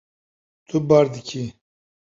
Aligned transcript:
Tu 0.67 0.77
bar 0.89 1.05
dikî. 1.15 1.43